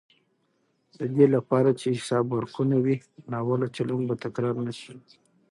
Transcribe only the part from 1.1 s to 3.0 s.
دې لپاره چې حساب ورکونه وي،